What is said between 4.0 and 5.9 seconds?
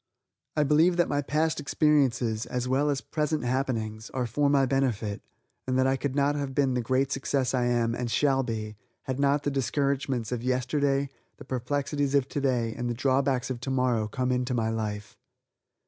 are for my benefit, and that